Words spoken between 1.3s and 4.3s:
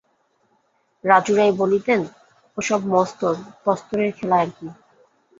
রায় বলিতেন-ও সব মস্তর-তস্তরের